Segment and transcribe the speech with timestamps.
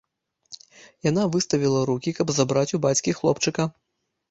[1.09, 3.71] Яна выставіла рукі, каб забраць у бацькі хлопчыка.